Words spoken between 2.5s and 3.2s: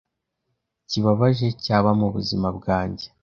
bwanjye.